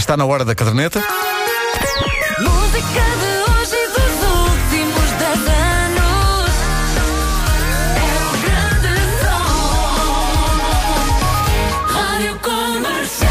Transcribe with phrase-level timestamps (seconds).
[0.00, 0.98] está na hora da caderneta.
[2.40, 4.14] Música de hoje e dos
[4.48, 6.52] últimos dez anos.
[7.96, 9.44] É o grande som.
[11.92, 13.30] Rádio Comercial.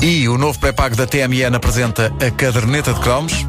[0.00, 3.46] E o novo pré-pago da TMN apresenta a caderneta de cromos.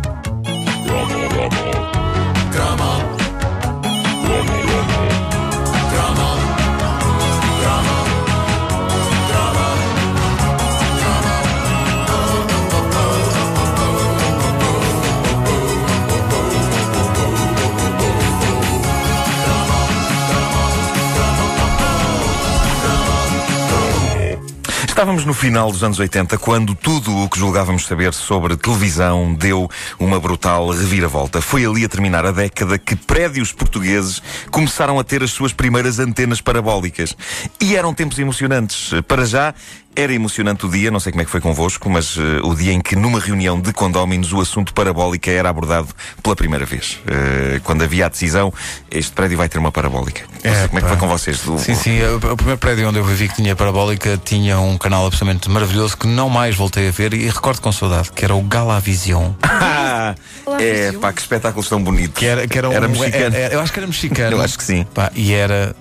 [24.93, 29.67] Estávamos no final dos anos 80 quando tudo o que julgávamos saber sobre televisão deu
[29.97, 31.41] uma brutal reviravolta.
[31.41, 34.21] Foi ali a terminar a década que prédios portugueses
[34.51, 37.17] começaram a ter as suas primeiras antenas parabólicas.
[37.59, 38.91] E eram tempos emocionantes.
[39.07, 39.55] Para já,
[39.95, 42.71] era emocionante o dia, não sei como é que foi convosco, mas uh, o dia
[42.73, 45.87] em que numa reunião de condóminos o assunto parabólica era abordado
[46.21, 46.99] pela primeira vez.
[47.05, 48.53] Uh, quando havia a decisão,
[48.89, 50.23] este prédio vai ter uma parabólica.
[50.43, 51.39] Não sei como é que foi com vocês?
[51.41, 51.57] Do...
[51.59, 52.01] Sim, sim.
[52.01, 55.97] O, o primeiro prédio onde eu vivi que tinha parabólica tinha um canal absolutamente maravilhoso
[55.97, 59.31] que não mais voltei a ver e recordo com saudade, que era o Galavision.
[59.43, 60.15] Ah,
[60.59, 62.17] é, pá, que espetáculos tão bonitos.
[62.19, 63.35] Que era, que era, um, Era mexicano.
[63.35, 64.37] era- eu acho que era mexicano.
[64.37, 64.85] Eu acho que sim.
[64.93, 65.75] Pá, e era,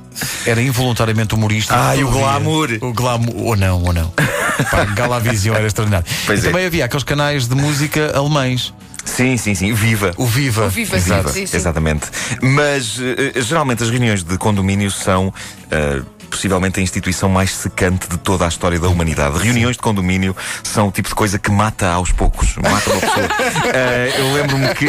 [0.47, 1.79] era involuntariamente humorístico.
[1.79, 2.69] Ah, e o glamour.
[2.81, 3.35] O glamour.
[3.37, 4.13] Ou não, ou não.
[4.71, 6.07] Pá, Galavision era extraordinário.
[6.27, 6.51] Pois e é.
[6.51, 8.73] também havia aqueles canais de música alemães.
[9.05, 9.73] Sim, sim, sim.
[9.73, 10.13] Viva.
[10.17, 10.67] O Viva.
[10.67, 11.57] O Viva, sim, Viva, sim, sim.
[11.57, 12.07] Exatamente.
[12.41, 15.33] Mas eh, geralmente as reuniões de condomínio são.
[15.71, 16.03] eh,
[16.33, 19.39] Possivelmente a instituição mais secante de toda a história da humanidade.
[19.39, 22.57] Reuniões de condomínio são o tipo de coisa que mata aos poucos.
[22.57, 23.29] Mata uma pessoa.
[23.75, 24.89] Eh, eu lembro-me que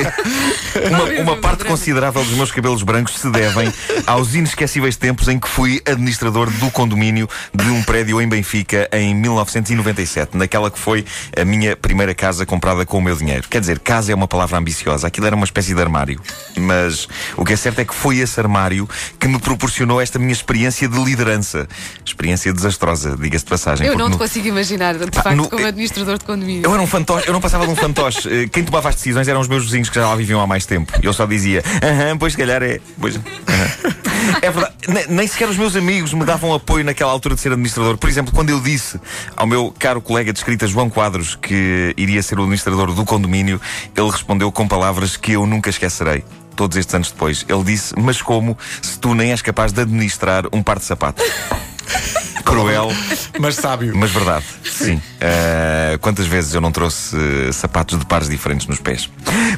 [0.90, 3.72] uma, uma parte considerável dos meus cabelos brancos se devem
[4.06, 9.14] aos inesquecíveis tempos em que fui administrador do condomínio de um prédio em Benfica em
[9.16, 11.06] 1997, naquela que foi
[11.38, 13.48] a minha primeira casa comprada com o meu dinheiro.
[13.50, 16.22] Quer dizer, casa é uma palavra ambiciosa, aquilo era uma espécie de armário.
[16.58, 18.88] Mas o que é certo é que foi esse armário
[19.20, 21.33] que me proporcionou esta minha experiência de liderança.
[22.06, 23.88] Experiência desastrosa, diga-se de passagem.
[23.88, 26.64] Eu não te no- consigo imaginar, de facto, no- como administrador de condomínio.
[26.66, 28.28] eu era um fantoche, eu não passava de um fantoche.
[28.34, 30.66] Eh, Quem tomava as decisões eram os meus vizinhos que já lá viviam há mais
[30.66, 30.92] tempo.
[31.02, 32.80] Eu só dizia, aham, pois se calhar é.
[33.00, 33.94] Pois, aham."
[34.42, 37.52] É verdade, ne- nem sequer os meus amigos me davam apoio naquela altura de ser
[37.52, 37.98] administrador.
[37.98, 39.00] Por exemplo, quando eu disse
[39.36, 43.60] ao meu caro colega de escrita João Quadros que iria ser o administrador do condomínio,
[43.96, 46.24] ele respondeu com palavras que eu nunca esquecerei.
[46.56, 50.46] Todos estes anos depois, ele disse: Mas como se tu nem és capaz de administrar
[50.54, 51.24] um par de sapatos?
[52.46, 52.90] Cruel,
[53.40, 53.96] Mas sábio.
[53.96, 54.96] mas verdade, sim.
[54.96, 59.10] Uh, quantas vezes eu não trouxe uh, sapatos de pares diferentes nos pés?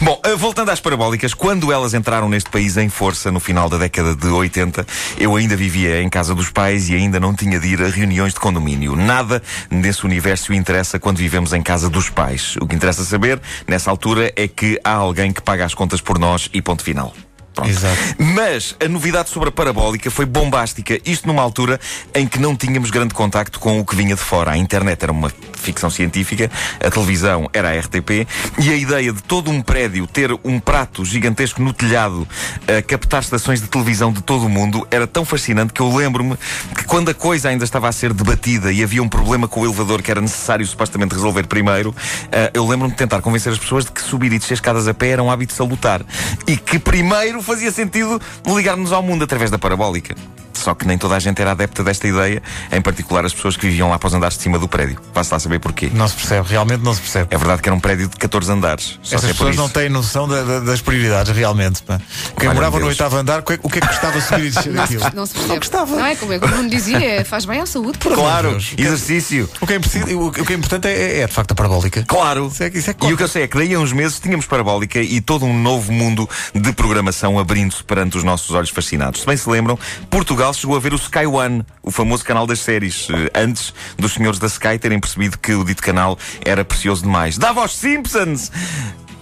[0.01, 4.15] Bom, voltando às parabólicas, quando elas entraram neste país em força no final da década
[4.15, 4.85] de 80,
[5.17, 8.33] eu ainda vivia em casa dos pais e ainda não tinha de ir a reuniões
[8.33, 8.95] de condomínio.
[8.95, 12.55] Nada nesse universo interessa quando vivemos em casa dos pais.
[12.61, 16.19] O que interessa saber, nessa altura, é que há alguém que paga as contas por
[16.19, 17.13] nós e ponto final.
[17.55, 17.69] Pronto.
[17.69, 17.97] Exato.
[18.19, 21.79] Mas a novidade sobre a parabólica foi bombástica, isto numa altura
[22.13, 24.51] em que não tínhamos grande contacto com o que vinha de fora.
[24.51, 28.27] A internet era uma ficção científica, a televisão era a RTP
[28.59, 32.27] e a ideia de todo um prédio ter um prato gigantesco no telhado
[32.67, 36.37] a captar estações de televisão de todo o mundo era tão fascinante que eu lembro-me
[36.75, 39.65] que quando a coisa ainda estava a ser debatida e havia um problema com o
[39.65, 41.95] elevador que era necessário supostamente resolver primeiro,
[42.31, 44.93] eh, eu lembro-me de tentar convencer as pessoas de que subir e descer escadas a
[44.93, 46.01] pé era um hábito salutar
[46.45, 50.15] e que primeiro fazia sentido ligar-nos ao mundo através da parabólica.
[50.53, 52.41] Só que nem toda a gente era adepta desta ideia,
[52.71, 54.97] em particular as pessoas que viviam lá para os andares de cima do prédio.
[55.13, 55.91] Vá-se lá saber porquê.
[55.93, 57.27] Não se percebe, realmente não se percebe.
[57.29, 58.97] É verdade que era um prédio de 14 andares.
[59.03, 61.83] Só Essas é pessoas não têm noção da- da- das prioridades, realmente.
[61.83, 61.99] pá.
[62.39, 64.79] Quem morava no oitavo andar, o que, é- que é que custava subir e descer
[64.79, 65.03] aquilo?
[65.13, 65.59] Não se percebe.
[65.59, 65.95] gostava.
[65.97, 67.99] Não é como é que o Bruno dizia, é, faz bem à saúde.
[67.99, 68.73] por de Claro, Deus.
[68.77, 69.47] exercício.
[69.61, 69.77] O que é,
[70.15, 72.03] o- que é importante é, é, de facto a parabólica.
[72.07, 72.47] Claro.
[72.47, 74.19] Isso é isso é e o que eu sei é que daí a uns meses
[74.19, 79.21] tínhamos parabólica e todo um novo mundo de programação abrindo-se perante os nossos olhos fascinados.
[79.21, 79.77] Se bem se lembram,
[80.09, 84.13] Portugal chegou a ver o Sky One, o famoso canal das séries, eh, antes dos
[84.13, 87.37] senhores da Sky terem percebido que o dito canal era precioso demais.
[87.37, 88.51] Dava aos Simpsons!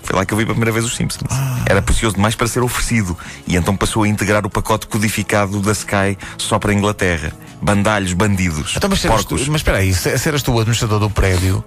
[0.06, 1.31] Foi lá que eu vi pela primeira vez os Simpsons.
[1.65, 3.18] Era precioso demais para ser oferecido.
[3.48, 7.31] E então passou a integrar o pacote codificado da Sky só para a Inglaterra.
[7.62, 9.48] Bandalhos, bandidos, Então, mas, eras tu- porcos.
[9.48, 11.63] mas espera aí, se, se eras tu o administrador do prédio,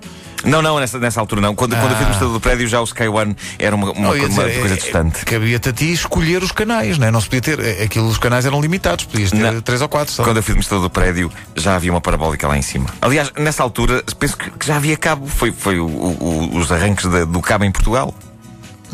[0.46, 1.54] Não, não, nessa, nessa altura não.
[1.54, 1.98] Quando, quando eu fui Ah.
[1.98, 4.76] administrador do prédio, já o Sky One era uma, uma, não, uma dizer, coisa é-
[4.78, 5.25] distante.
[5.25, 7.10] Cabia-te a ti escolher os canais, não é?
[7.10, 7.60] Não se podia ter.
[7.60, 9.60] é- Aquilo, os canais eram limitados, podias ter Não.
[9.60, 10.22] três ou quatro só.
[10.25, 12.87] Quando eu fui administrador do prédio, já havia uma parabólica lá em cima.
[13.02, 15.26] Aliás, nessa altura, penso que, que já havia cabo.
[15.26, 16.16] Foi, foi o- o-
[16.54, 18.14] o- os arranques da- do cabo em Portugal.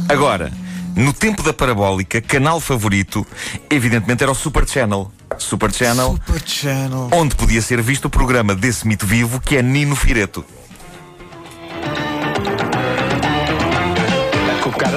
[0.08, 0.50] Agora,
[0.96, 3.26] no tempo da parabólica, canal favorito,
[3.70, 5.10] evidentemente, era o Super Channel.
[5.38, 7.08] Super Channel, Super Channel.
[7.12, 10.44] onde podia ser visto o programa desse mito vivo que é Nino Fireto.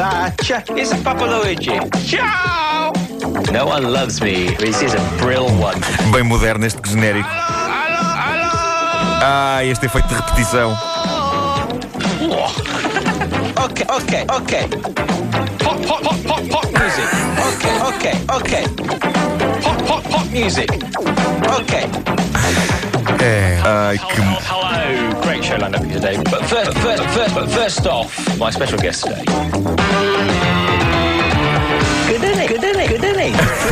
[0.06, 1.80] Cucaracha is a Papa Luigi.
[2.06, 2.94] Ciao!
[3.52, 4.56] No one loves me.
[4.57, 5.80] This is a brill one.
[6.12, 7.28] Bem moderno este genérico.
[9.22, 10.78] Ah, este efeito de repetição.
[13.57, 14.68] Okay, okay, okay.
[15.57, 17.10] Pop, pop, pop, pop, pop music.
[17.50, 18.63] Okay, okay, okay.
[19.63, 20.69] Pop, pop, pop music.
[21.62, 21.90] Okay.
[23.25, 23.60] É.
[23.63, 24.22] Ai, que.
[24.22, 26.16] Hello, great show lined up here today.
[26.30, 30.44] But first, first, first, but first off, my special guest today.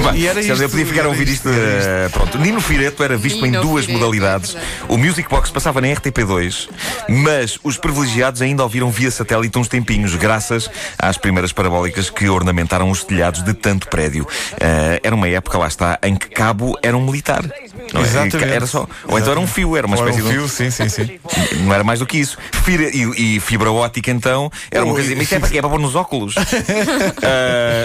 [0.03, 3.41] Bah, E era isto, podia ficar a ouvir isto, eh, pronto, Nino Fireto era visto
[3.41, 4.55] Nino em duas Fireto, modalidades.
[4.55, 6.69] é o Music Box passava na RTP2,
[7.09, 12.89] mas os privilegiados ainda ouviram via satélite uns tempinhos, graças às primeiras parabólicas que ornamentaram
[12.89, 14.27] os telhados de tanto prédio.
[14.59, 17.43] Eh, era uma época, lá está, em que cabo era um militar.
[17.93, 18.03] Não é?
[18.03, 18.53] Exatamente.
[18.53, 18.87] Era só.
[19.07, 20.31] Ou então era um fio, era uma espécie um de.
[20.31, 21.19] fio, sim, sim, sim.
[21.61, 22.37] Não era mais do que isso.
[22.63, 25.13] Fibra- e, e fibra ótica, então, era uma coisa.
[25.15, 26.35] Mas isso é para, é para pôr nos óculos.
[26.35, 26.43] Uh,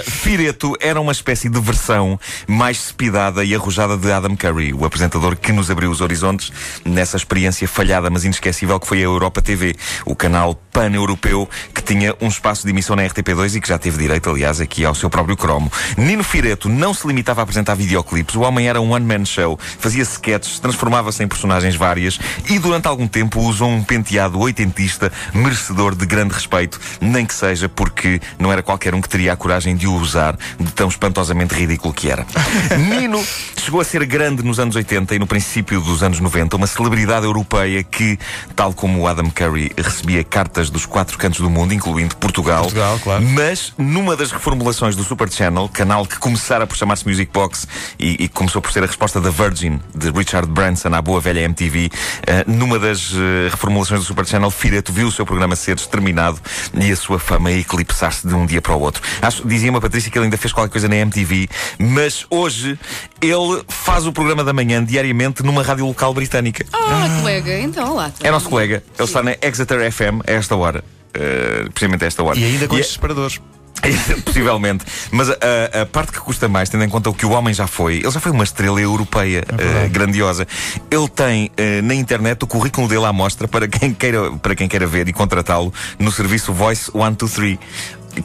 [0.11, 5.37] Fireto era uma espécie de versão mais cepidada e arrojada de Adam Curry, o apresentador
[5.37, 6.53] que nos abriu os horizontes
[6.85, 9.75] nessa experiência falhada, mas inesquecível que foi a Europa TV,
[10.05, 11.49] o canal pan-europeu
[11.89, 14.95] tinha um espaço de emissão na RTP2 e que já teve direito, aliás, aqui ao
[14.95, 15.73] seu próprio cromo.
[15.97, 20.03] Nino Fireto não se limitava a apresentar videoclipes, o homem era um one-man show, fazia
[20.03, 22.19] sketches, transformava-se em personagens várias
[22.51, 27.71] e durante algum tempo usou um penteado oitentista merecedor de grande respeito, nem que seja
[27.71, 31.55] porque não era qualquer um que teria a coragem de o usar de tão espantosamente
[31.55, 32.27] ridículo que era.
[32.77, 33.25] Nino
[33.57, 37.25] chegou a ser grande nos anos 80 e no princípio dos anos 90, uma celebridade
[37.25, 38.19] europeia que,
[38.55, 42.63] tal como o Adam Curry, recebia cartas dos quatro cantos do mundo, incluindo Portugal.
[42.63, 43.25] Portugal, claro.
[43.25, 47.67] Mas numa das reformulações do Super Channel, canal que começara por chamar-se Music Box
[47.99, 51.41] e, e começou por ser a resposta da Virgin, de Richard Branson à boa velha
[51.41, 51.91] MTV,
[52.27, 56.41] eh, numa das eh, reformulações do Super Channel, Fireto viu o seu programa ser exterminado
[56.75, 59.03] e a sua fama eclipsar-se de um dia para o outro.
[59.23, 61.49] Acho, dizia-me a Patrícia que ele ainda fez qualquer coisa na MTV,
[61.79, 62.79] mas hoje
[63.21, 66.65] ele faz o programa da manhã diariamente numa rádio local britânica.
[66.73, 68.11] Ah, colega, então lá.
[68.23, 70.83] É nosso colega, ele está na Exeter FM a esta hora.
[71.15, 72.39] Eh, precisamente a esta hora.
[72.39, 73.41] E ainda com é- estes separadores.
[74.25, 74.85] Possivelmente.
[75.11, 77.55] Mas a, a- a parte que custa mais, tendo em conta o que o homem
[77.55, 80.47] já foi, ele já foi uma estrela europeia eh, grandiosa.
[80.91, 84.67] Ele tem eh, na internet o currículo dele à mostra para quem queira, para quem
[84.69, 87.59] queira ver e contratá-lo no serviço Voice 123.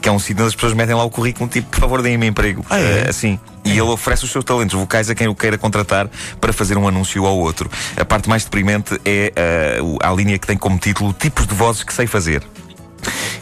[0.00, 2.26] Que é um sítio onde as pessoas metem lá o currículo, tipo, por favor, deem-me
[2.26, 2.66] emprego.
[2.68, 3.04] Ah, é?
[3.04, 3.38] Eh, assim.
[3.64, 6.10] E ele oferece os seus talentos vocais a quem o queira contratar
[6.40, 7.70] para fazer um anúncio ao outro.
[7.96, 11.54] A parte mais deprimente é eh, o- a linha que tem como título Tipos de
[11.54, 12.42] vozes que sei fazer.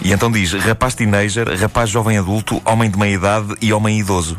[0.05, 4.39] E então diz: rapaz teenager, rapaz jovem adulto, homem de meia idade e homem idoso.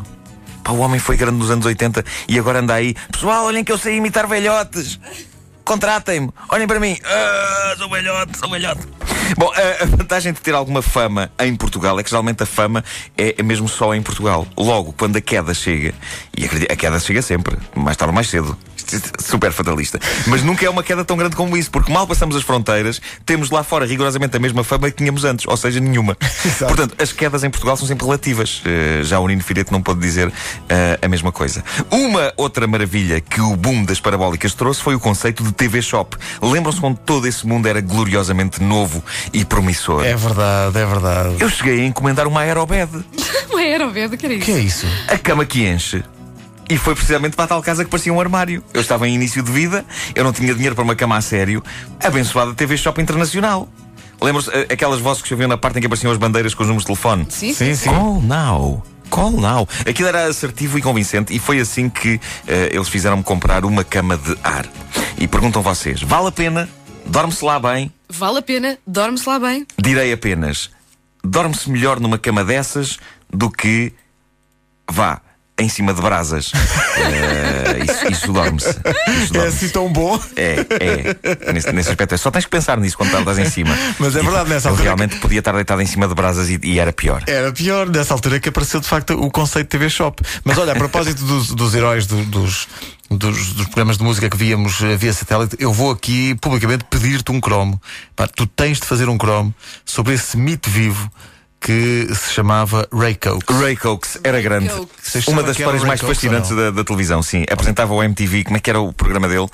[0.62, 2.94] Pá, o homem foi grande nos anos 80 e agora anda aí.
[3.10, 4.98] Pessoal, olhem que eu sei imitar velhotes.
[5.64, 6.96] Contratem-me, olhem para mim.
[7.04, 8.82] Ah, sou velhote, sou velhote.
[9.38, 12.84] Bom, a, a vantagem de ter alguma fama em Portugal é que geralmente a fama
[13.16, 14.46] é mesmo só em Portugal.
[14.56, 15.94] Logo, quando a queda chega,
[16.36, 18.56] e a queda chega sempre, mais tarde ou mais cedo.
[19.18, 19.98] Super fatalista.
[20.26, 23.50] Mas nunca é uma queda tão grande como isso, porque mal passamos as fronteiras, temos
[23.50, 26.16] lá fora rigorosamente a mesma fama que tínhamos antes, ou seja, nenhuma.
[26.58, 28.62] Portanto, as quedas em Portugal são sempre relativas.
[28.64, 30.32] Eh, já o Nino Fireto não pode dizer
[30.68, 31.62] eh, a mesma coisa.
[31.90, 36.16] Uma outra maravilha que o boom das parabólicas trouxe foi o conceito de TV Shop.
[36.42, 39.02] Lembram-se quando todo esse mundo era gloriosamente novo
[39.32, 40.04] e promissor?
[40.04, 41.36] É verdade, é verdade.
[41.40, 43.04] Eu cheguei a encomendar uma aerobed,
[43.50, 44.44] Não era o que era O isso?
[44.44, 44.86] que é isso?
[45.08, 46.02] a cama que enche.
[46.68, 48.64] E foi precisamente para a tal casa que parecia um armário.
[48.72, 51.62] Eu estava em início de vida, eu não tinha dinheiro para uma cama a sério.
[52.02, 53.68] Abençoada TV Shop Internacional.
[54.20, 56.62] Lembram-se eh, aquelas vozes que se ouviam na parte em que apareciam as bandeiras com
[56.62, 57.26] os números de telefone?
[57.28, 57.90] Sim, Sim, sim.
[57.90, 58.82] Call now.
[59.10, 59.68] Call now.
[59.86, 64.16] Aquilo era assertivo e convincente e foi assim que eh, eles fizeram-me comprar uma cama
[64.16, 64.66] de ar.
[65.18, 66.68] E perguntam vocês: vale a pena?
[67.04, 67.92] Dorme-se lá bem?
[68.08, 69.66] Vale a pena, dorme-se lá bem.
[69.78, 70.70] Direi apenas:
[71.22, 72.98] dorme-se melhor numa cama dessas
[73.30, 73.92] do que.
[74.90, 75.20] vá.
[75.56, 76.50] Em cima de brasas.
[76.96, 78.68] Eh, isso isso dorme-se.
[79.22, 80.18] Isso É assim tão bom.
[80.36, 81.52] É, é.
[81.52, 82.16] Nesse, nesse aspecto, é.
[82.16, 83.76] só tens que pensar nisso quando estás em cima.
[83.98, 86.58] Mas é verdade, nessa Eu altura realmente podia estar deitado em cima de brasas e,
[86.62, 87.22] e era pior.
[87.26, 90.22] Era pior, nessa altura que apareceu de facto o conceito de TV Shop.
[90.44, 92.68] Mas olha, a propósito dos, dos heróis do- dos,
[93.10, 97.32] dos, dos programas de música que víamos eh, via satélite, eu vou aqui publicamente pedir-te
[97.32, 97.80] um cromo.
[98.14, 99.52] Pá, tu tens de fazer um cromo
[99.84, 101.10] sobre esse mito vivo
[101.64, 103.50] que se chamava Ray Coke.
[103.50, 104.68] Ray Cokes era grande.
[104.68, 105.26] Cokes.
[105.26, 107.46] Uma das histórias mais Cokes fascinantes da, da televisão, sim.
[107.50, 109.48] Apresentava o MTV, como é que era o programa dele?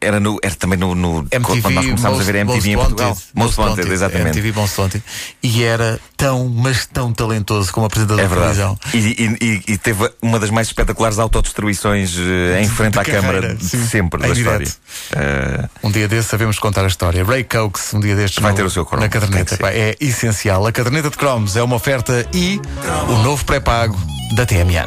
[0.00, 2.68] Era, no, era também no, no MTV, quando nós começámos Most- a ver MTV Most
[2.70, 3.08] em Portugal.
[3.08, 4.38] Wanted, Most Wanted, exatamente.
[4.38, 5.04] MTV Most Wanted.
[5.42, 8.54] E era tão, mas tão talentoso como apresentador É de verdade.
[8.54, 8.78] televisão.
[8.94, 13.04] E, e- e- e teve uma das mais espetaculares autodestruições eh, em frente de à
[13.04, 13.84] câmara carreira, de sim.
[13.86, 14.62] sempre Em da direto.
[14.62, 14.88] história.
[15.16, 17.24] Eh, Um dia desses sabemos contar a história.
[17.24, 19.56] Ray Cokes, um dia destes Vai no- ter o seu cromo, na caderneta.
[19.56, 20.64] Pá, é essencial.
[20.64, 22.60] A caderneta de cromos é uma oferta e
[23.08, 23.98] o novo pré-pago
[24.36, 24.86] da TMN.